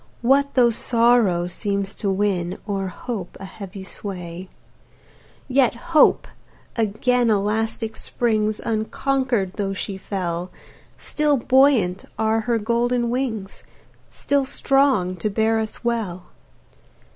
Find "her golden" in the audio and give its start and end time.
12.49-13.11